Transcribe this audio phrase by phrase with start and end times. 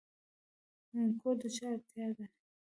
[1.19, 2.25] کور د چا اړتیا ده؟